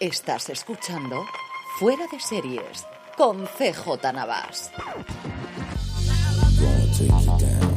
[0.00, 1.26] Estás escuchando
[1.80, 4.70] Fuera de Series con CJ Navas.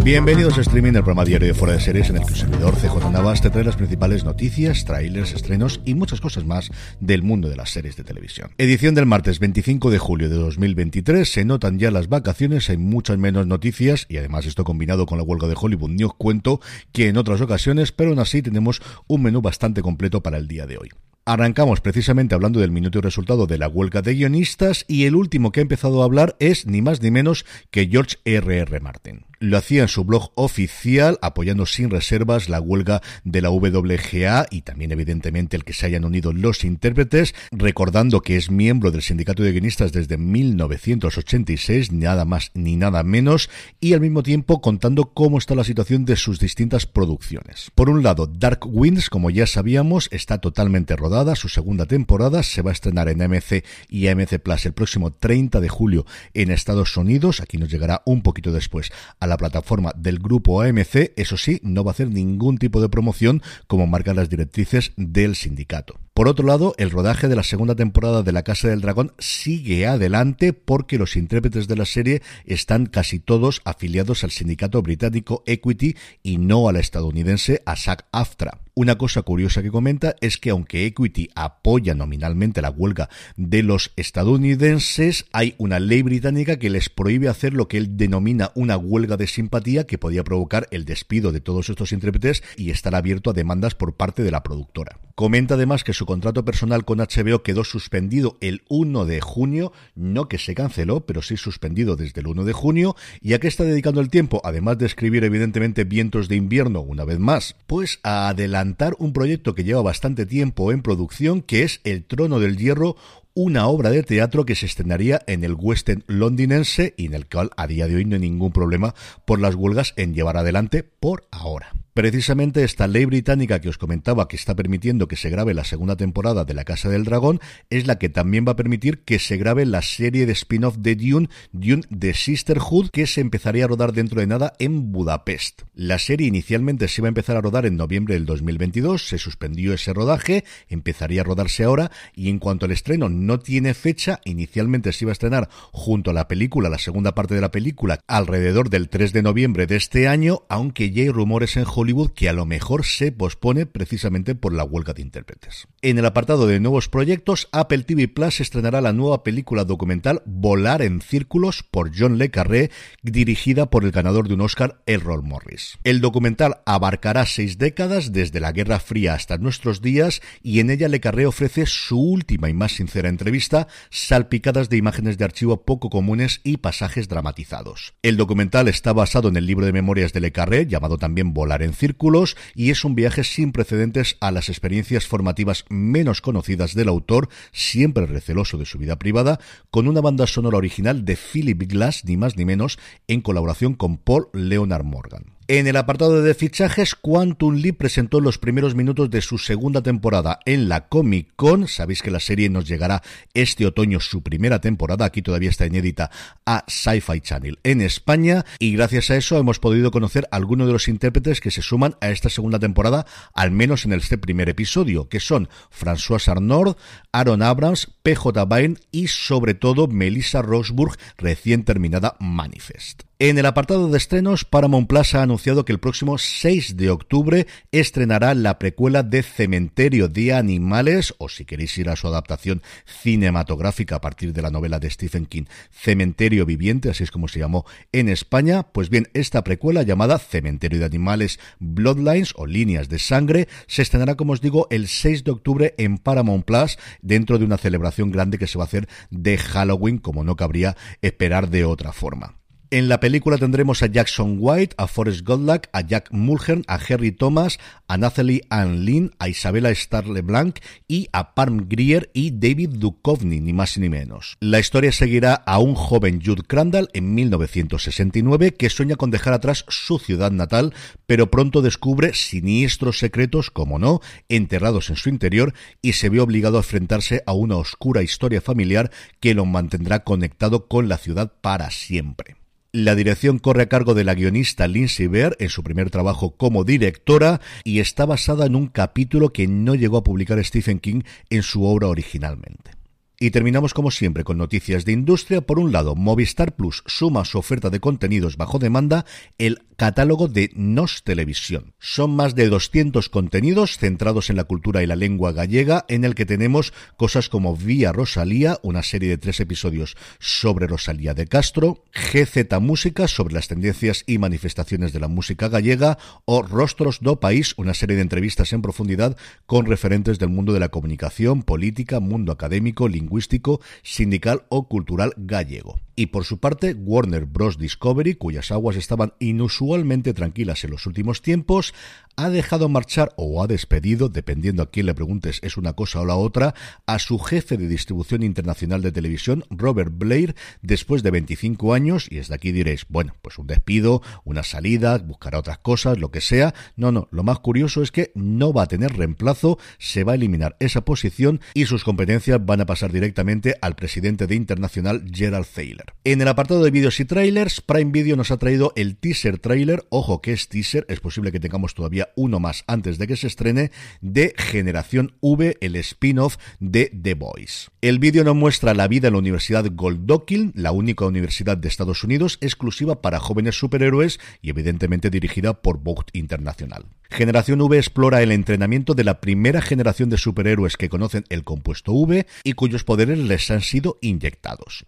[0.03, 2.75] Bienvenidos a Streaming, el programa diario de Fuera de Series en el que el servidor
[2.75, 6.69] CJ Navas te trae las principales noticias, trailers, estrenos y muchas cosas más
[7.00, 8.52] del mundo de las series de televisión.
[8.59, 13.17] Edición del martes 25 de julio de 2023, se notan ya las vacaciones, hay muchas
[13.17, 17.17] menos noticias y además esto combinado con la huelga de Hollywood ni cuento que en
[17.17, 20.91] otras ocasiones, pero aún así tenemos un menú bastante completo para el día de hoy.
[21.24, 25.52] Arrancamos precisamente hablando del minuto y resultado de la huelga de guionistas y el último
[25.52, 28.58] que ha empezado a hablar es ni más ni menos que George R.R.
[28.58, 28.80] R.
[28.80, 29.31] Martin.
[29.41, 34.62] Lo hacía en su blog oficial apoyando sin reservas la huelga de la WGA y
[34.62, 39.41] también evidentemente el que se hayan unido los intérpretes, recordando que es miembro del sindicato
[39.41, 45.40] de guionistas desde 1986, nada más ni nada menos, y al mismo tiempo contando cómo
[45.40, 47.72] está la situación de sus distintas producciones.
[47.73, 52.62] Por un lado, Dark Winds, como ya sabíamos, está totalmente rodada, su segunda temporada se
[52.62, 56.96] va a estrenar en AMC y AMC Plus el próximo 30 de julio en Estados
[56.96, 61.59] Unidos, aquí nos llegará un poquito después a la plataforma del grupo AMC, eso sí,
[61.64, 66.00] no va a hacer ningún tipo de promoción como marcan las directrices del sindicato.
[66.14, 69.88] Por otro lado, el rodaje de la segunda temporada de La Casa del Dragón sigue
[69.88, 75.96] adelante porque los intérpretes de la serie están casi todos afiliados al sindicato británico Equity
[76.22, 78.59] y no a la estadounidense ASAG-AFTRA.
[78.74, 83.92] Una cosa curiosa que comenta es que aunque Equity apoya nominalmente la huelga de los
[83.98, 89.18] estadounidenses, hay una ley británica que les prohíbe hacer lo que él denomina una huelga
[89.18, 93.34] de simpatía que podía provocar el despido de todos estos intérpretes y estar abierto a
[93.34, 95.02] demandas por parte de la productora.
[95.16, 100.30] Comenta además que su contrato personal con HBO quedó suspendido el 1 de junio, no
[100.30, 103.66] que se canceló, pero sí suspendido desde el 1 de junio, y a qué está
[103.66, 108.30] dedicando el tiempo, además de escribir evidentemente Vientos de invierno una vez más, pues a
[108.30, 108.60] adelantar
[108.99, 112.95] un proyecto que lleva bastante tiempo en producción, que es El Trono del Hierro,
[113.33, 117.27] una obra de teatro que se estrenaría en el West End londinense y en el
[117.27, 118.94] cual a día de hoy no hay ningún problema
[119.25, 121.73] por las huelgas en llevar adelante por ahora.
[121.94, 125.97] Precisamente esta ley británica que os comentaba que está permitiendo que se grabe la segunda
[125.97, 129.35] temporada de La Casa del Dragón es la que también va a permitir que se
[129.35, 133.91] grabe la serie de spin-off de Dune, Dune The Sisterhood, que se empezaría a rodar
[133.91, 135.63] dentro de nada en Budapest.
[135.74, 139.73] La serie inicialmente se iba a empezar a rodar en noviembre del 2022, se suspendió
[139.73, 144.94] ese rodaje, empezaría a rodarse ahora y en cuanto al estreno no tiene fecha, inicialmente
[144.94, 148.70] se iba a estrenar junto a la película, la segunda parte de la película, alrededor
[148.70, 151.66] del 3 de noviembre de este año, aunque ya hay rumores en
[152.13, 155.67] que a lo mejor se pospone precisamente por la huelga de intérpretes.
[155.81, 160.81] En el apartado de nuevos proyectos, Apple TV Plus estrenará la nueva película documental Volar
[160.81, 162.69] en Círculos por John Le Carré,
[163.01, 165.79] dirigida por el ganador de un Oscar, Errol Morris.
[165.83, 170.87] El documental abarcará seis décadas desde la Guerra Fría hasta nuestros días y en ella
[170.87, 175.89] Le Carré ofrece su última y más sincera entrevista, salpicadas de imágenes de archivo poco
[175.89, 177.93] comunes y pasajes dramatizados.
[178.01, 181.63] El documental está basado en el libro de memorias de Le Carré, llamado también Volar
[181.63, 186.90] en círculos y es un viaje sin precedentes a las experiencias formativas menos conocidas del
[186.90, 189.40] autor, siempre receloso de su vida privada,
[189.70, 193.97] con una banda sonora original de Philip Glass, ni más ni menos, en colaboración con
[193.97, 195.26] Paul Leonard Morgan.
[195.53, 200.40] En el apartado de fichajes, Quantum Leap presentó los primeros minutos de su segunda temporada
[200.46, 201.68] en la Comic Con.
[201.68, 203.03] Sabéis que la serie nos llegará
[203.34, 206.09] este otoño, su primera temporada, aquí todavía está inédita,
[206.46, 208.46] a Sci-Fi Channel en España.
[208.59, 211.98] Y gracias a eso hemos podido conocer a algunos de los intérpretes que se suman
[212.00, 216.78] a esta segunda temporada, al menos en este primer episodio, que son François Arnaud,
[217.12, 223.03] Aaron Abrams, PJ Bain y sobre todo Melissa Rosburg, recién terminada Manifest.
[223.22, 227.47] En el apartado de estrenos, Paramount Plus ha anunciado que el próximo 6 de octubre
[227.72, 233.96] estrenará la precuela de Cementerio de Animales, o si queréis ir a su adaptación cinematográfica
[233.96, 237.66] a partir de la novela de Stephen King, Cementerio Viviente, así es como se llamó
[237.91, 238.67] en España.
[238.72, 244.14] Pues bien, esta precuela llamada Cementerio de Animales Bloodlines o Líneas de Sangre se estrenará,
[244.14, 248.38] como os digo, el 6 de octubre en Paramount Plus dentro de una celebración grande
[248.38, 252.41] que se va a hacer de Halloween, como no cabría esperar de otra forma.
[252.73, 257.12] En la película tendremos a Jackson White, a Forrest Goldlack, a Jack Mulhern, a Harry
[257.12, 262.70] Thomas, a Nathalie Ann Lynn, a Isabella Star LeBlanc y a Parm Grier y David
[262.75, 264.38] Duchovny, ni más ni menos.
[264.39, 269.65] La historia seguirá a un joven Jude Crandall en 1969 que sueña con dejar atrás
[269.67, 270.74] su ciudad natal,
[271.06, 276.56] pero pronto descubre siniestros secretos, como no, enterrados en su interior y se ve obligado
[276.56, 281.70] a enfrentarse a una oscura historia familiar que lo mantendrá conectado con la ciudad para
[281.70, 282.40] siempre.
[282.74, 286.63] La dirección corre a cargo de la guionista Lindsay Bear en su primer trabajo como
[286.63, 291.44] directora y está basada en un capítulo que no llegó a publicar Stephen King en
[291.44, 292.72] su obra originalmente.
[293.20, 295.41] Y terminamos como siempre con noticias de industria.
[295.41, 299.06] Por un lado, Movistar Plus suma su oferta de contenidos bajo demanda
[299.38, 301.74] el catálogo de Nos Televisión.
[301.79, 306.13] Son más de 200 contenidos centrados en la cultura y la lengua gallega, en el
[306.13, 311.83] que tenemos cosas como Vía Rosalía, una serie de tres episodios sobre Rosalía de Castro,
[311.95, 317.55] GZ Música sobre las tendencias y manifestaciones de la música gallega, o Rostros do País,
[317.57, 319.17] una serie de entrevistas en profundidad
[319.48, 325.79] con referentes del mundo de la comunicación, política, mundo académico, lingüístico, sindical o cultural gallego.
[325.96, 327.58] Y por su parte, Warner Bros.
[327.58, 331.74] Discovery, cuyas aguas estaban inusualmente tranquilas en los últimos tiempos,
[332.22, 336.06] ha dejado marchar o ha despedido, dependiendo a quién le preguntes es una cosa o
[336.06, 336.53] la otra,
[336.86, 342.18] a su jefe de distribución internacional de televisión, Robert Blair, después de 25 años, y
[342.18, 346.53] desde aquí diréis, bueno, pues un despido, una salida, buscará otras cosas, lo que sea.
[346.75, 350.15] No, no, lo más curioso es que no va a tener reemplazo, se va a
[350.15, 355.48] eliminar esa posición y sus competencias van a pasar directamente al presidente de Internacional, Gerald
[355.48, 355.94] Thaler.
[356.03, 359.84] En el apartado de vídeos y trailers, Prime Video nos ha traído el teaser trailer,
[359.89, 363.27] ojo que es teaser, es posible que tengamos todavía uno más antes de que se
[363.27, 367.72] estrene, de Generación V, el spin-off de The Boys.
[367.81, 372.03] El vídeo nos muestra la vida en la Universidad Goldockin, la única universidad de Estados
[372.03, 376.86] Unidos exclusiva para jóvenes superhéroes y evidentemente dirigida por Vogt Internacional.
[377.10, 381.91] Generación V explora el entrenamiento de la primera generación de superhéroes que conocen el compuesto
[381.91, 384.86] V y cuyos poderes les han sido inyectados.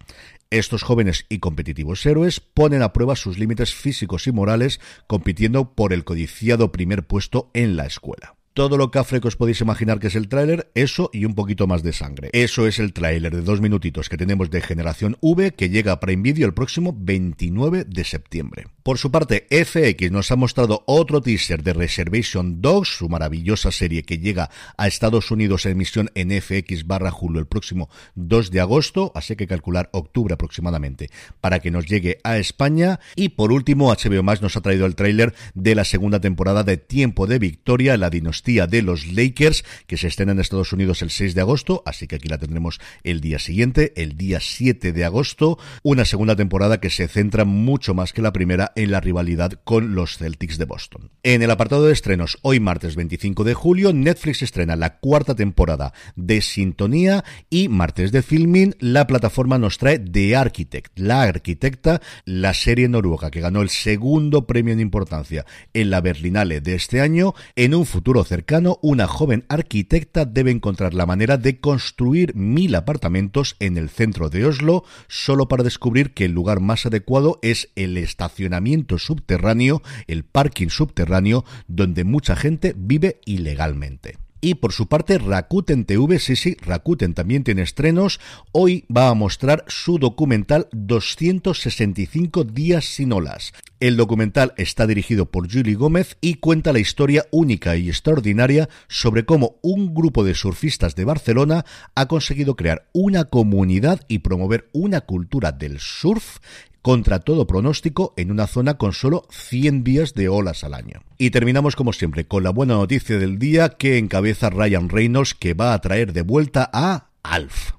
[0.54, 5.92] Estos jóvenes y competitivos héroes ponen a prueba sus límites físicos y morales compitiendo por
[5.92, 10.06] el codiciado primer puesto en la escuela todo lo cafre que os podéis imaginar que
[10.06, 12.30] es el tráiler, eso y un poquito más de sangre.
[12.32, 15.98] Eso es el tráiler de dos minutitos que tenemos de Generación V que llega a
[15.98, 18.66] Prime el próximo 29 de septiembre.
[18.84, 24.02] Por su parte, FX nos ha mostrado otro teaser de Reservation Dogs, su maravillosa serie
[24.02, 28.60] que llega a Estados Unidos en emisión en FX barra Hulu el próximo 2 de
[28.60, 31.08] agosto, así que calcular octubre aproximadamente
[31.40, 33.00] para que nos llegue a España.
[33.16, 36.76] Y por último, HBO Max nos ha traído el tráiler de la segunda temporada de
[36.76, 41.08] Tiempo de Victoria, la dinastía de los Lakers, que se estrena en Estados Unidos el
[41.08, 45.04] 6 de agosto, así que aquí la tendremos el día siguiente, el día 7 de
[45.06, 49.52] agosto, una segunda temporada que se centra mucho más que la primera en la rivalidad
[49.64, 51.10] con los Celtics de Boston.
[51.22, 55.92] En el apartado de estrenos, hoy martes 25 de julio, Netflix estrena la cuarta temporada
[56.16, 62.54] de Sintonía y martes de Filming, la plataforma nos trae The Architect, la arquitecta, la
[62.54, 67.34] serie noruega que ganó el segundo premio en importancia en la Berlinale de este año,
[67.56, 73.56] en un futuro cercano, una joven arquitecta debe encontrar la manera de construir mil apartamentos
[73.60, 77.98] en el centro de Oslo, solo para descubrir que el lugar más adecuado es el
[77.98, 78.63] estacionamiento
[78.98, 84.16] subterráneo, el parking subterráneo, donde mucha gente vive ilegalmente.
[84.44, 88.20] Y por su parte, Rakuten TV, sí, sí, Rakuten también tiene estrenos.
[88.52, 93.54] Hoy va a mostrar su documental 265 días sin olas.
[93.80, 99.24] El documental está dirigido por Julie Gómez y cuenta la historia única y extraordinaria sobre
[99.24, 105.00] cómo un grupo de surfistas de Barcelona ha conseguido crear una comunidad y promover una
[105.00, 106.40] cultura del surf
[106.84, 111.00] contra todo pronóstico en una zona con solo 100 días de olas al año.
[111.16, 115.54] Y terminamos como siempre con la buena noticia del día que encabeza Ryan Reynolds que
[115.54, 117.70] va a traer de vuelta a Alf.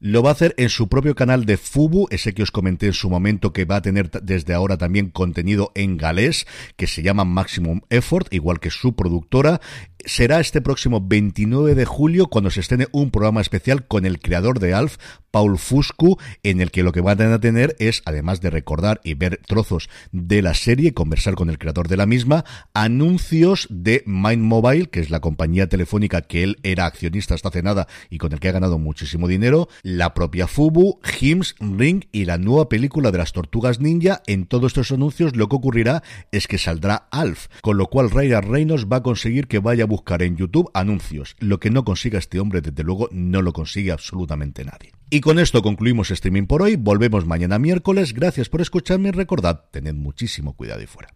[0.00, 2.92] Lo va a hacer en su propio canal de Fubu, ese que os comenté en
[2.94, 6.46] su momento que va a tener desde ahora también contenido en galés,
[6.76, 9.60] que se llama Maximum Effort, igual que su productora.
[10.04, 14.60] Será este próximo 29 de julio cuando se estrene un programa especial con el creador
[14.60, 14.96] de Alf,
[15.32, 19.14] Paul Fuscu, en el que lo que van a tener es, además de recordar y
[19.14, 24.42] ver trozos de la serie, conversar con el creador de la misma, anuncios de Mind
[24.42, 28.32] Mobile, que es la compañía telefónica que él era accionista hasta hace nada y con
[28.32, 33.10] el que ha ganado muchísimo dinero, la propia Fubu, Hims, Ring y la nueva película
[33.10, 34.22] de las tortugas ninja.
[34.28, 38.44] En todos estos anuncios lo que ocurrirá es que saldrá Alf, con lo cual Ryan
[38.44, 41.34] Reynolds va a conseguir que vaya buscar en YouTube anuncios.
[41.40, 44.92] Lo que no consiga este hombre, desde luego, no lo consigue absolutamente nadie.
[45.10, 46.76] Y con esto concluimos streaming por hoy.
[46.76, 48.12] Volvemos mañana miércoles.
[48.12, 51.08] Gracias por escucharme y recordad, tened muchísimo cuidado y fuera.